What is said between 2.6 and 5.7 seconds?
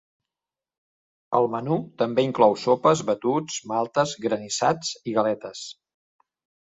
sopes, batuts, maltes, granissats i galetes.